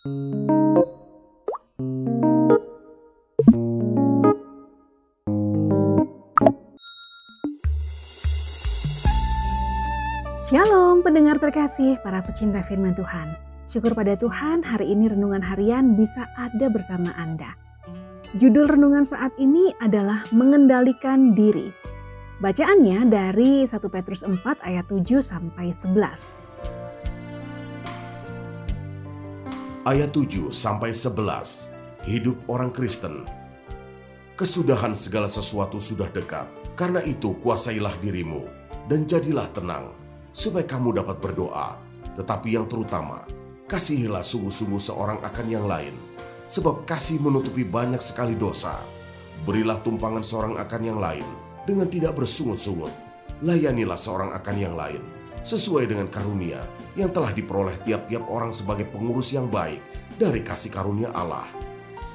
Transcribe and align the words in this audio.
Shalom 0.00 0.16
pendengar 11.04 11.36
terkasih, 11.36 12.00
para 12.00 12.24
pecinta 12.24 12.64
firman 12.64 12.96
Tuhan. 12.96 13.36
Syukur 13.68 13.92
pada 13.92 14.16
Tuhan 14.16 14.64
hari 14.64 14.88
ini 14.88 15.12
renungan 15.12 15.44
harian 15.44 15.92
bisa 15.92 16.24
ada 16.32 16.72
bersama 16.72 17.12
Anda. 17.20 17.52
Judul 18.40 18.72
renungan 18.72 19.04
saat 19.04 19.36
ini 19.36 19.76
adalah 19.84 20.24
mengendalikan 20.32 21.36
diri. 21.36 21.76
Bacaannya 22.40 23.04
dari 23.04 23.68
1 23.68 23.76
Petrus 23.92 24.24
4 24.24 24.64
ayat 24.64 24.88
7 24.88 25.20
sampai 25.20 25.68
11. 25.76 26.79
Ayat 29.90 30.14
7 30.14 30.54
sampai 30.54 30.94
11. 30.94 31.66
Hidup 32.06 32.38
orang 32.46 32.70
Kristen. 32.70 33.26
Kesudahan 34.38 34.94
segala 34.94 35.26
sesuatu 35.26 35.82
sudah 35.82 36.06
dekat. 36.14 36.46
Karena 36.78 37.02
itu 37.02 37.34
kuasailah 37.42 37.98
dirimu 37.98 38.46
dan 38.86 39.02
jadilah 39.10 39.50
tenang 39.50 39.90
supaya 40.30 40.62
kamu 40.62 40.94
dapat 40.94 41.18
berdoa. 41.18 41.74
Tetapi 42.14 42.54
yang 42.54 42.70
terutama, 42.70 43.26
kasihilah 43.66 44.22
sungguh-sungguh 44.22 44.78
seorang 44.78 45.18
akan 45.26 45.46
yang 45.50 45.66
lain, 45.66 45.98
sebab 46.46 46.86
kasih 46.86 47.18
menutupi 47.18 47.66
banyak 47.66 47.98
sekali 47.98 48.38
dosa. 48.38 48.78
Berilah 49.42 49.82
tumpangan 49.82 50.22
seorang 50.22 50.54
akan 50.54 50.82
yang 50.86 51.02
lain 51.02 51.26
dengan 51.66 51.90
tidak 51.90 52.14
bersungut-sungut. 52.14 52.94
Layanilah 53.42 53.98
seorang 53.98 54.38
akan 54.38 54.54
yang 54.54 54.78
lain 54.78 55.02
sesuai 55.40 55.88
dengan 55.88 56.06
karunia 56.12 56.60
yang 56.94 57.10
telah 57.10 57.32
diperoleh 57.32 57.76
tiap-tiap 57.86 58.24
orang 58.28 58.52
sebagai 58.52 58.88
pengurus 58.88 59.32
yang 59.32 59.48
baik 59.48 59.80
dari 60.20 60.44
kasih 60.44 60.72
karunia 60.72 61.08
Allah. 61.16 61.48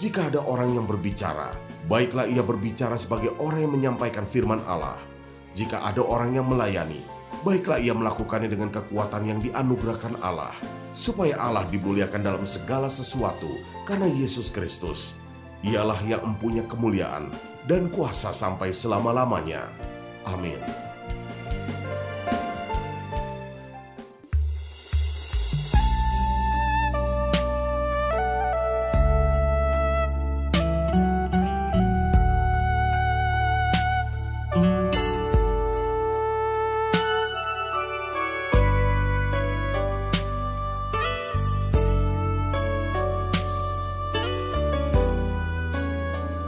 Jika 0.00 0.32
ada 0.32 0.40
orang 0.40 0.72
yang 0.72 0.88
berbicara, 0.88 1.52
baiklah 1.84 2.24
ia 2.24 2.40
berbicara 2.40 2.96
sebagai 2.96 3.36
orang 3.36 3.68
yang 3.68 3.72
menyampaikan 3.76 4.24
firman 4.24 4.64
Allah. 4.64 4.96
Jika 5.52 5.84
ada 5.84 6.00
orang 6.00 6.32
yang 6.32 6.48
melayani, 6.48 7.04
baiklah 7.44 7.76
ia 7.76 7.92
melakukannya 7.92 8.48
dengan 8.48 8.72
kekuatan 8.72 9.28
yang 9.28 9.38
dianugerahkan 9.44 10.16
Allah, 10.24 10.56
supaya 10.96 11.36
Allah 11.36 11.68
dimuliakan 11.68 12.24
dalam 12.24 12.44
segala 12.48 12.88
sesuatu 12.88 13.60
karena 13.84 14.08
Yesus 14.08 14.48
Kristus. 14.48 15.20
Ialah 15.60 16.00
yang 16.08 16.24
mempunyai 16.24 16.64
kemuliaan 16.64 17.28
dan 17.68 17.92
kuasa 17.92 18.32
sampai 18.32 18.72
selama-lamanya. 18.72 19.68
Amin. 20.24 20.89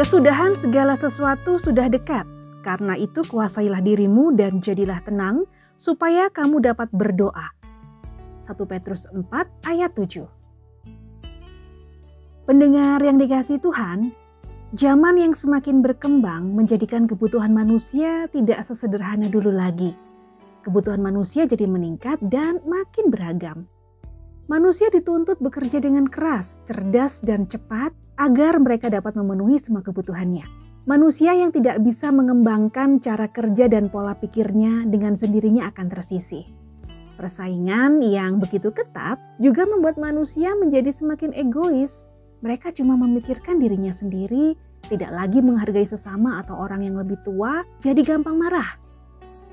Kesudahan 0.00 0.56
segala 0.56 0.96
sesuatu 0.96 1.60
sudah 1.60 1.84
dekat. 1.92 2.24
Karena 2.64 2.96
itu 2.96 3.20
kuasailah 3.20 3.84
dirimu 3.84 4.32
dan 4.32 4.56
jadilah 4.56 4.96
tenang 5.04 5.44
supaya 5.76 6.32
kamu 6.32 6.64
dapat 6.72 6.88
berdoa. 6.88 7.52
1 8.40 8.48
Petrus 8.64 9.04
4 9.12 9.28
ayat 9.68 9.92
7 9.92 10.24
Pendengar 12.48 13.04
yang 13.04 13.20
dikasih 13.20 13.60
Tuhan, 13.60 14.16
zaman 14.72 15.20
yang 15.20 15.36
semakin 15.36 15.84
berkembang 15.84 16.48
menjadikan 16.48 17.04
kebutuhan 17.04 17.52
manusia 17.52 18.24
tidak 18.32 18.64
sesederhana 18.64 19.28
dulu 19.28 19.52
lagi. 19.52 19.92
Kebutuhan 20.64 21.04
manusia 21.04 21.44
jadi 21.44 21.68
meningkat 21.68 22.16
dan 22.24 22.64
makin 22.64 23.12
beragam. 23.12 23.68
Manusia 24.50 24.90
dituntut 24.90 25.38
bekerja 25.38 25.78
dengan 25.78 26.10
keras, 26.10 26.58
cerdas, 26.66 27.22
dan 27.22 27.46
cepat 27.46 27.94
agar 28.18 28.58
mereka 28.58 28.90
dapat 28.90 29.14
memenuhi 29.14 29.62
semua 29.62 29.78
kebutuhannya. 29.78 30.42
Manusia 30.90 31.38
yang 31.38 31.54
tidak 31.54 31.78
bisa 31.78 32.10
mengembangkan 32.10 32.98
cara 32.98 33.30
kerja 33.30 33.70
dan 33.70 33.86
pola 33.94 34.18
pikirnya 34.18 34.90
dengan 34.90 35.14
sendirinya 35.14 35.70
akan 35.70 35.86
tersisih. 35.94 36.42
Persaingan 37.14 38.02
yang 38.02 38.42
begitu 38.42 38.74
ketat 38.74 39.22
juga 39.38 39.70
membuat 39.70 40.02
manusia 40.02 40.50
menjadi 40.58 40.90
semakin 40.90 41.30
egois. 41.30 42.10
Mereka 42.42 42.74
cuma 42.74 42.98
memikirkan 42.98 43.62
dirinya 43.62 43.94
sendiri, 43.94 44.58
tidak 44.90 45.14
lagi 45.14 45.38
menghargai 45.46 45.86
sesama 45.86 46.42
atau 46.42 46.58
orang 46.58 46.82
yang 46.90 46.98
lebih 46.98 47.22
tua, 47.22 47.62
jadi 47.78 48.02
gampang 48.02 48.34
marah. 48.34 48.82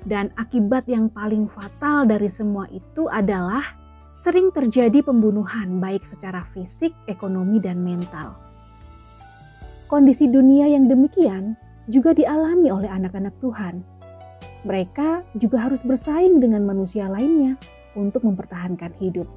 Dan 0.00 0.32
akibat 0.32 0.88
yang 0.88 1.12
paling 1.12 1.44
fatal 1.52 2.08
dari 2.08 2.32
semua 2.32 2.64
itu 2.72 3.04
adalah 3.12 3.77
sering 4.18 4.50
terjadi 4.50 4.98
pembunuhan 5.06 5.78
baik 5.78 6.02
secara 6.02 6.42
fisik, 6.50 6.90
ekonomi, 7.06 7.62
dan 7.62 7.78
mental. 7.78 8.34
Kondisi 9.86 10.26
dunia 10.26 10.66
yang 10.66 10.90
demikian 10.90 11.54
juga 11.86 12.10
dialami 12.18 12.66
oleh 12.66 12.90
anak-anak 12.90 13.38
Tuhan. 13.38 13.78
Mereka 14.66 15.38
juga 15.38 15.70
harus 15.70 15.86
bersaing 15.86 16.42
dengan 16.42 16.66
manusia 16.66 17.06
lainnya 17.06 17.54
untuk 17.94 18.26
mempertahankan 18.26 18.90
hidup. 18.98 19.30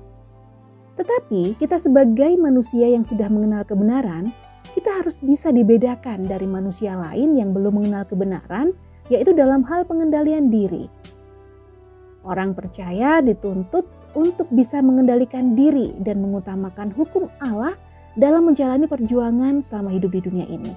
Tetapi 0.97 1.61
kita 1.61 1.77
sebagai 1.77 2.33
manusia 2.41 2.89
yang 2.89 3.05
sudah 3.05 3.29
mengenal 3.29 3.61
kebenaran, 3.61 4.33
kita 4.73 4.97
harus 4.97 5.21
bisa 5.21 5.53
dibedakan 5.53 6.25
dari 6.25 6.49
manusia 6.49 6.97
lain 6.97 7.37
yang 7.37 7.53
belum 7.53 7.85
mengenal 7.85 8.09
kebenaran, 8.09 8.73
yaitu 9.13 9.29
dalam 9.37 9.61
hal 9.61 9.85
pengendalian 9.85 10.49
diri. 10.49 10.89
Orang 12.25 12.57
percaya 12.57 13.21
dituntut 13.21 14.00
untuk 14.17 14.47
bisa 14.51 14.79
mengendalikan 14.83 15.53
diri 15.55 15.95
dan 16.01 16.19
mengutamakan 16.19 16.91
hukum 16.95 17.31
Allah 17.39 17.75
dalam 18.19 18.51
menjalani 18.51 18.87
perjuangan 18.87 19.63
selama 19.63 19.91
hidup 19.95 20.11
di 20.11 20.21
dunia 20.23 20.47
ini. 20.47 20.73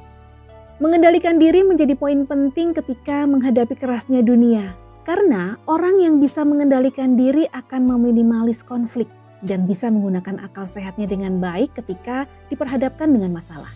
Mengendalikan 0.82 1.38
diri 1.38 1.62
menjadi 1.62 1.94
poin 1.94 2.26
penting 2.26 2.74
ketika 2.74 3.26
menghadapi 3.30 3.78
kerasnya 3.78 4.26
dunia, 4.26 4.74
karena 5.06 5.54
orang 5.70 6.02
yang 6.02 6.18
bisa 6.18 6.42
mengendalikan 6.42 7.14
diri 7.14 7.46
akan 7.54 7.86
meminimalis 7.86 8.66
konflik 8.66 9.06
dan 9.44 9.68
bisa 9.68 9.92
menggunakan 9.92 10.42
akal 10.42 10.66
sehatnya 10.66 11.06
dengan 11.06 11.38
baik 11.38 11.76
ketika 11.78 12.26
diperhadapkan 12.50 13.06
dengan 13.12 13.30
masalah. 13.30 13.70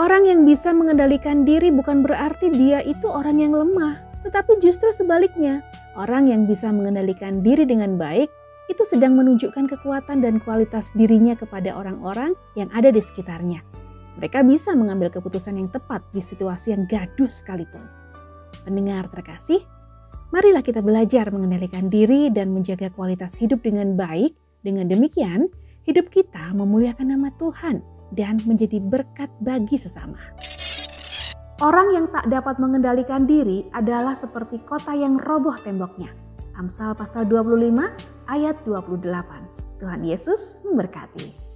Orang 0.00 0.24
yang 0.24 0.48
bisa 0.48 0.72
mengendalikan 0.72 1.44
diri 1.44 1.68
bukan 1.68 2.00
berarti 2.00 2.48
dia 2.52 2.80
itu 2.80 3.04
orang 3.04 3.36
yang 3.36 3.52
lemah, 3.52 4.00
tetapi 4.24 4.56
justru 4.60 4.88
sebaliknya, 4.96 5.60
Orang 5.98 6.30
yang 6.30 6.46
bisa 6.46 6.70
mengendalikan 6.70 7.42
diri 7.42 7.66
dengan 7.66 7.98
baik 7.98 8.30
itu 8.70 8.86
sedang 8.86 9.18
menunjukkan 9.18 9.66
kekuatan 9.66 10.22
dan 10.22 10.38
kualitas 10.38 10.94
dirinya 10.94 11.34
kepada 11.34 11.74
orang-orang 11.74 12.38
yang 12.54 12.70
ada 12.70 12.94
di 12.94 13.02
sekitarnya. 13.02 13.66
Mereka 14.22 14.46
bisa 14.46 14.70
mengambil 14.78 15.10
keputusan 15.10 15.58
yang 15.58 15.66
tepat 15.66 16.06
di 16.14 16.22
situasi 16.22 16.70
yang 16.70 16.86
gaduh 16.86 17.26
sekalipun. 17.26 17.82
Pendengar 18.62 19.10
terkasih, 19.10 19.66
marilah 20.30 20.62
kita 20.62 20.78
belajar 20.78 21.26
mengendalikan 21.34 21.90
diri 21.90 22.30
dan 22.30 22.54
menjaga 22.54 22.94
kualitas 22.94 23.34
hidup 23.34 23.66
dengan 23.66 23.98
baik. 23.98 24.36
Dengan 24.60 24.86
demikian, 24.92 25.48
hidup 25.88 26.12
kita 26.12 26.52
memuliakan 26.52 27.16
nama 27.16 27.32
Tuhan 27.40 27.80
dan 28.14 28.38
menjadi 28.44 28.78
berkat 28.78 29.32
bagi 29.40 29.80
sesama. 29.80 30.20
Orang 31.60 31.92
yang 31.92 32.08
tak 32.08 32.24
dapat 32.32 32.56
mengendalikan 32.56 33.28
diri 33.28 33.68
adalah 33.76 34.16
seperti 34.16 34.64
kota 34.64 34.96
yang 34.96 35.20
roboh 35.20 35.52
temboknya. 35.60 36.08
Amsal 36.56 36.96
pasal 36.96 37.28
25 37.28 38.32
ayat 38.32 38.56
28. 38.64 39.76
Tuhan 39.76 40.00
Yesus 40.00 40.64
memberkati. 40.64 41.49